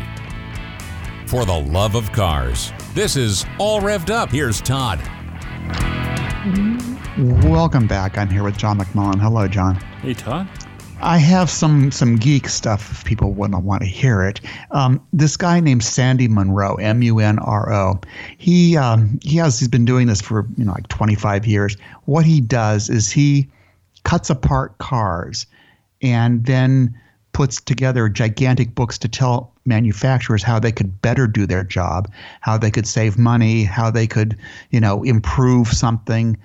[1.26, 4.28] For the love of cars, this is All Revved Up.
[4.30, 4.98] Here's Todd.
[7.50, 8.18] Welcome back.
[8.18, 9.18] I'm here with John McMullen.
[9.18, 9.76] Hello, John.
[10.02, 10.46] Hey, Todd.
[11.03, 14.40] I have some some geek stuff if people wouldn't want to hear it.
[14.70, 18.00] Um, this guy named Sandy Munro, M U N R O.
[18.38, 21.76] He um, he has he's been doing this for you know like 25 years.
[22.05, 23.48] What he does is he
[24.05, 25.46] cuts apart cars
[26.03, 26.98] and then
[27.32, 32.11] puts together gigantic books to tell manufacturers how they could better do their job,
[32.42, 34.38] how they could save money, how they could
[34.70, 36.38] you know improve something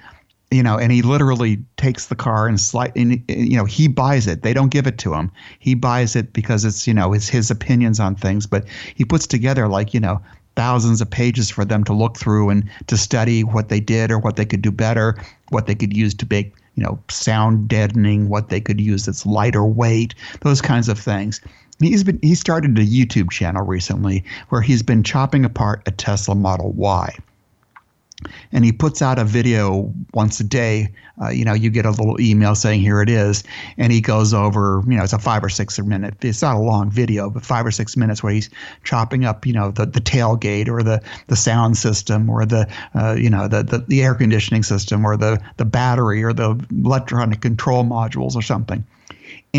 [0.52, 4.28] you know, and he literally takes the car and slide, and, you know, he buys
[4.28, 4.43] it.
[4.43, 5.30] They don't give it to him.
[5.60, 8.48] He buys it because it's, you know, it's his opinions on things.
[8.48, 10.22] But he puts together like, you know,
[10.56, 14.20] thousands of pages for them to look through and to study what they did or
[14.20, 18.30] what they could do better, what they could use to make, you know, sound deadening,
[18.30, 21.41] what they could use that's lighter weight, those kinds of things.
[21.80, 26.34] He's been he started a YouTube channel recently where he's been chopping apart a Tesla
[26.34, 27.16] Model Y
[28.51, 30.93] and he puts out a video once a day.
[31.22, 33.43] Uh, you know, you get a little email saying here it is,
[33.78, 34.84] and he goes over.
[34.88, 36.15] You know, it's a five or six minute.
[36.22, 38.49] It's not a long video, but five or six minutes where he's
[38.84, 39.45] chopping up.
[39.45, 43.47] You know, the the tailgate or the the sound system or the uh, you know
[43.47, 48.36] the, the the air conditioning system or the the battery or the electronic control modules
[48.36, 48.86] or something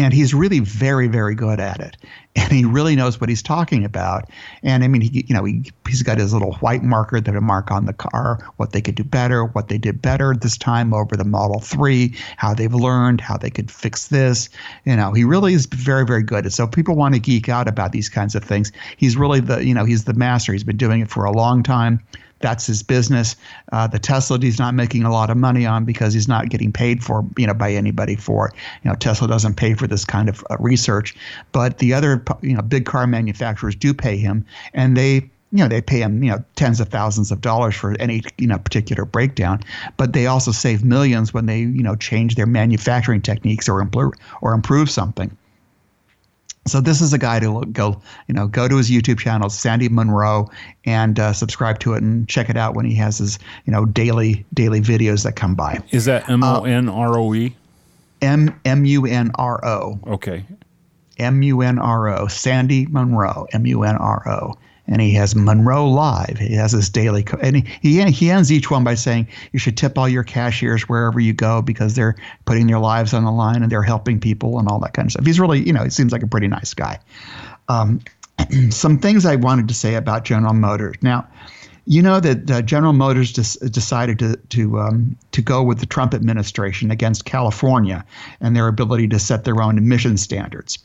[0.04, 1.96] and he's really very very good at it.
[2.36, 4.30] And he really knows what he's talking about.
[4.62, 7.40] And i mean he you know he, he's got his little white marker that a
[7.40, 10.94] mark on the car what they could do better what they did better this time
[10.94, 14.48] over the model 3 how they've learned how they could fix this.
[14.84, 16.44] You know he really is very very good.
[16.44, 18.72] And so people want to geek out about these kinds of things.
[18.96, 20.52] He's really the you know he's the master.
[20.52, 22.00] He's been doing it for a long time
[22.40, 23.36] that's his business.
[23.72, 26.72] Uh, the Tesla he's not making a lot of money on because he's not getting
[26.72, 30.28] paid for you know by anybody for you know Tesla doesn't pay for this kind
[30.28, 31.14] of uh, research,
[31.52, 35.68] but the other you know big car manufacturers do pay him, and they you know
[35.68, 39.04] they pay him you know tens of thousands of dollars for any you know particular
[39.04, 39.60] breakdown.
[39.96, 44.12] But they also save millions when they you know change their manufacturing techniques or improve
[44.40, 45.36] or improve something
[46.70, 49.88] so this is a guy to go, you know, go to his YouTube channel, Sandy
[49.88, 50.50] Munro,
[50.84, 53.84] and uh, subscribe to it and check it out when he has his, you know,
[53.84, 55.80] daily daily videos that come by.
[55.90, 57.54] Is that M O N R O E?
[58.22, 59.98] M M U N R O.
[60.06, 60.44] Okay.
[61.18, 62.26] M U N R O.
[62.26, 63.46] Sandy Munro.
[63.52, 64.54] M U N R O
[64.88, 66.38] and he has Munro Live.
[66.38, 69.76] He has his daily, co- and he, he ends each one by saying you should
[69.76, 72.16] tip all your cashiers wherever you go because they're
[72.46, 75.12] putting their lives on the line and they're helping people and all that kind of
[75.12, 75.26] stuff.
[75.26, 76.98] He's really, you know, he seems like a pretty nice guy.
[77.68, 78.00] Um,
[78.70, 80.96] some things I wanted to say about General Motors.
[81.02, 81.28] Now,
[81.88, 85.86] you know that uh, General Motors des- decided to to um, to go with the
[85.86, 88.04] Trump administration against California
[88.42, 90.78] and their ability to set their own emission standards.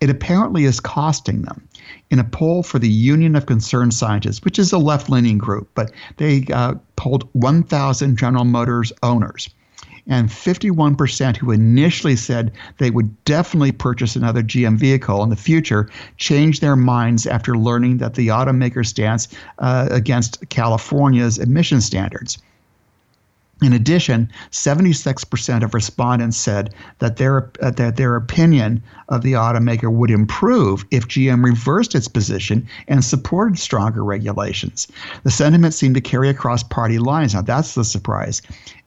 [0.00, 1.66] It apparently is costing them.
[2.10, 5.90] In a poll for the Union of Concerned Scientists, which is a left-leaning group, but
[6.16, 9.48] they uh, polled 1,000 General Motors owners
[10.06, 15.88] and 51% who initially said they would definitely purchase another GM vehicle in the future
[16.18, 19.28] changed their minds after learning that the automaker stance
[19.58, 22.38] uh, against California's emission standards.
[23.64, 29.90] In addition, 76% of respondents said that their, uh, that their opinion of the automaker
[29.90, 34.86] would improve if GM reversed its position and supported stronger regulations.
[35.22, 37.32] The sentiment seemed to carry across party lines.
[37.32, 38.42] Now, that's the surprise.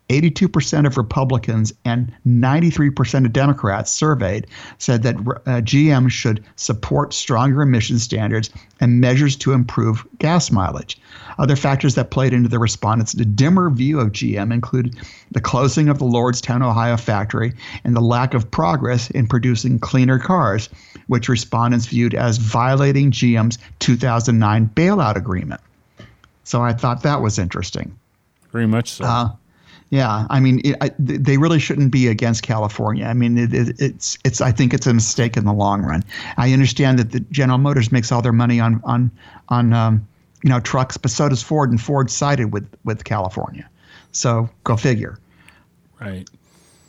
[0.09, 4.47] 82% of Republicans and 93% of Democrats surveyed
[4.77, 8.49] said that uh, GM should support stronger emission standards
[8.79, 10.97] and measures to improve gas mileage.
[11.39, 14.95] Other factors that played into the respondents' dimmer view of GM included
[15.31, 17.53] the closing of the Lordstown, Ohio factory
[17.83, 20.69] and the lack of progress in producing cleaner cars,
[21.07, 25.61] which respondents viewed as violating GM's 2009 bailout agreement.
[26.45, 27.97] So I thought that was interesting.
[28.53, 29.03] Very much so.
[29.03, 29.29] Uh,
[29.89, 33.05] yeah, I mean, it, I, they really shouldn't be against California.
[33.05, 34.41] I mean, it, it, it's it's.
[34.41, 36.03] I think it's a mistake in the long run.
[36.35, 39.11] I understand that the General Motors makes all their money on on
[39.47, 40.05] on um,
[40.43, 43.69] you know trucks, but so does Ford, and Ford sided with with California.
[44.11, 45.19] So go figure.
[46.01, 46.29] Right.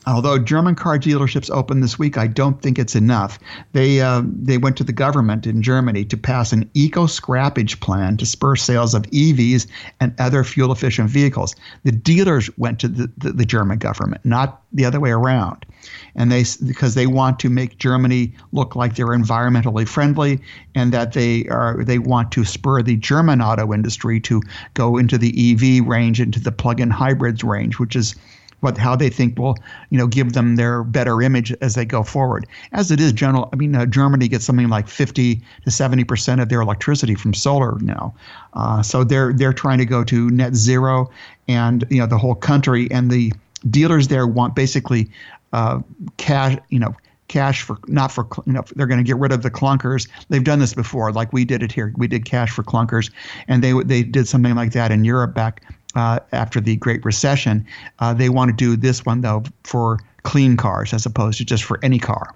[0.08, 3.38] Although German car dealerships opened this week, I don't think it's enough.
[3.72, 8.16] They uh, they went to the government in Germany to pass an eco scrappage plan
[8.16, 9.66] to spur sales of EVs
[10.00, 11.54] and other fuel efficient vehicles.
[11.84, 15.66] The dealers went to the, the, the German government, not the other way around,
[16.14, 20.40] and they because they want to make Germany look like they're environmentally friendly
[20.74, 24.40] and that they are they want to spur the German auto industry to
[24.72, 28.14] go into the EV range, into the plug-in hybrids range, which is
[28.60, 29.56] what how they think will
[29.90, 32.46] you know give them their better image as they go forward.
[32.72, 36.40] As it is, general, I mean, uh, Germany gets something like 50 to 70 percent
[36.40, 38.14] of their electricity from solar now,
[38.54, 41.10] uh, so they're they're trying to go to net zero,
[41.46, 43.32] and you know the whole country and the
[43.70, 45.10] dealers there want basically
[45.52, 45.80] uh,
[46.16, 46.94] cash, you know
[47.28, 50.08] cash for not for you know they're going to get rid of the clunkers.
[50.28, 51.92] They've done this before, like we did it here.
[51.96, 53.10] We did cash for clunkers,
[53.46, 55.62] and they they did something like that in Europe back
[55.94, 57.66] uh, after the Great Recession.
[57.98, 61.64] Uh, they want to do this one though for clean cars as opposed to just
[61.64, 62.34] for any car.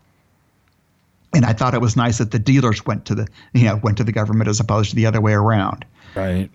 [1.34, 3.98] And I thought it was nice that the dealers went to the you know went
[3.98, 5.84] to the government as opposed to the other way around.
[6.14, 6.50] Right.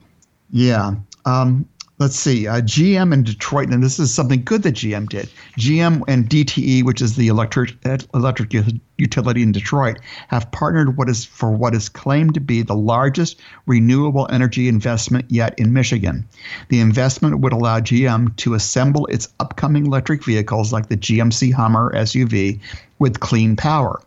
[0.51, 0.95] Yeah.
[1.25, 1.67] Um,
[1.99, 5.29] let's see, uh, GM in Detroit, and this is something good that GM did.
[5.57, 7.75] GM and DTE, which is the electric
[8.13, 8.53] electric
[8.97, 13.39] utility in Detroit, have partnered what is for what is claimed to be the largest
[13.65, 16.27] renewable energy investment yet in Michigan.
[16.69, 21.91] The investment would allow GM to assemble its upcoming electric vehicles, like the GMC Hummer
[21.95, 22.59] SUV,
[22.99, 23.99] with clean power.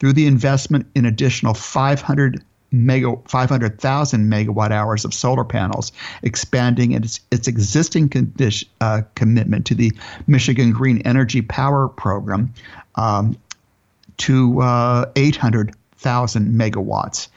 [0.00, 5.92] Through the investment in additional 500 mega 500,000 megawatt hours of solar panels,
[6.22, 9.92] expanding its, its existing condition, uh, commitment to the
[10.26, 12.52] Michigan Green Energy Power Program
[12.96, 13.38] um,
[14.18, 17.28] to uh, 800,000 megawatts.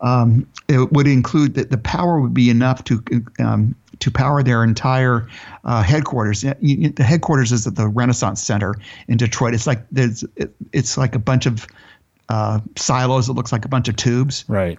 [0.00, 3.02] Um, it would include that the power would be enough to
[3.40, 5.28] um, to power their entire
[5.64, 6.42] uh, headquarters.
[6.42, 8.76] The headquarters is at the Renaissance Center
[9.08, 9.54] in Detroit.
[9.54, 10.24] It's like there's
[10.72, 11.66] it's like a bunch of
[12.28, 14.44] uh, silos that looks like a bunch of tubes.
[14.48, 14.78] Right.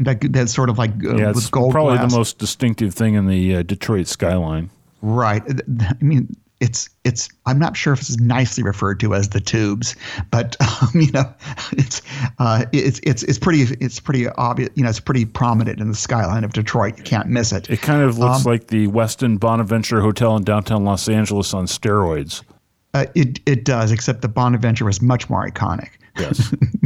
[0.00, 2.10] That that's sort of like uh, yeah, it's gold probably glass.
[2.10, 4.70] the most distinctive thing in the uh, Detroit skyline.
[5.02, 5.42] Right.
[5.46, 7.28] I mean, it's it's.
[7.46, 9.94] I'm not sure if it's nicely referred to as the tubes,
[10.30, 11.32] but um, you know,
[11.72, 12.02] it's
[12.38, 14.70] uh, it's it's it's pretty it's pretty obvious.
[14.74, 16.98] You know, it's pretty prominent in the skyline of Detroit.
[16.98, 17.70] You can't miss it.
[17.70, 21.66] It kind of looks um, like the Westin Bonaventure Hotel in downtown Los Angeles on
[21.66, 22.42] steroids.
[22.94, 25.90] Uh, it it does, except the Bonaventure was much more iconic.
[26.18, 26.54] Yes.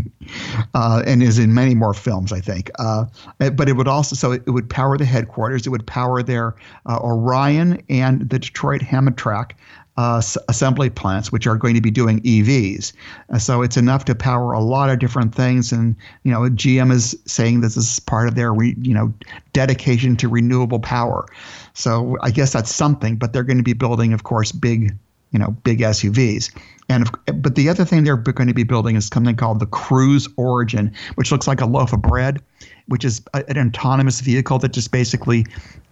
[0.75, 2.71] uh, and is in many more films, I think.
[2.79, 3.07] Uh,
[3.39, 5.67] but it would also, so it, would power the headquarters.
[5.67, 6.55] It would power their
[6.87, 9.53] uh, Orion and the Detroit Hamtramck
[9.99, 12.93] uh, assembly plants, which are going to be doing EVs.
[13.31, 15.73] Uh, so it's enough to power a lot of different things.
[15.73, 19.13] And you know, GM is saying this is part of their re, you know
[19.53, 21.27] dedication to renewable power.
[21.75, 23.17] So I guess that's something.
[23.17, 24.97] But they're going to be building, of course, big
[25.31, 26.51] you know big SUVs.
[26.89, 30.27] And but the other thing they're going to be building is something called the Cruise
[30.37, 32.41] Origin, which looks like a loaf of bread,
[32.87, 35.45] which is an autonomous vehicle that just basically,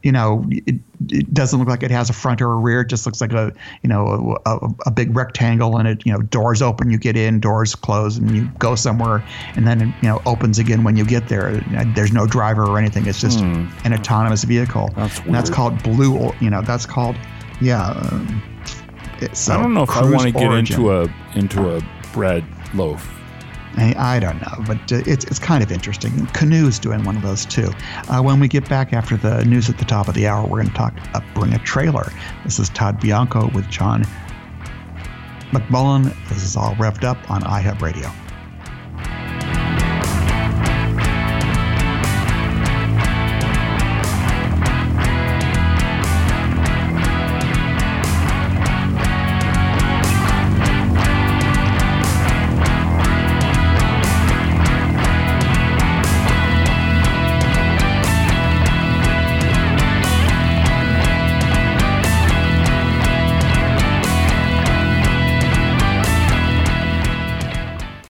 [0.02, 0.76] you know, it,
[1.10, 2.80] it doesn't look like it has a front or a rear.
[2.80, 6.22] It just looks like a you know a, a, big rectangle, and it you know
[6.22, 9.22] doors open, you get in, doors close, and you go somewhere,
[9.54, 11.60] and then it, you know opens again when you get there.
[11.94, 13.06] There's no driver or anything.
[13.06, 13.66] It's just hmm.
[13.84, 14.88] an autonomous vehicle.
[14.96, 16.32] That's that's called Blue.
[16.40, 17.16] You know, that's called
[17.60, 17.90] yeah.
[17.90, 18.55] Um,
[19.54, 22.44] I don't know if I want to get into a into a bread
[22.74, 23.12] loaf.
[23.78, 26.26] I, I don't know, but uh, it's it's kind of interesting.
[26.28, 27.70] Canoo's doing one of those too.
[28.08, 30.62] Uh, when we get back after the news at the top of the hour, we're
[30.62, 32.10] going to talk uh, bring a trailer.
[32.44, 34.04] This is Todd Bianco with John
[35.50, 36.04] McMullen.
[36.28, 38.10] This is all revved up on iHub Radio.